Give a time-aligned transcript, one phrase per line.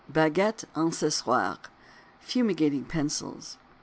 [0.11, 1.59] BAGUETTES ENCENSOIRES
[2.21, 3.57] (FUMIGATING PENCILS).